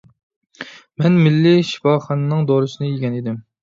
[1.03, 3.43] مەن مىللىي شىپاخانىنىڭ دورىسىنى يېگەن ئىدىم.